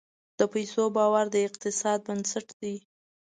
[0.39, 2.75] د پیسو باور د اقتصاد بنسټ دی.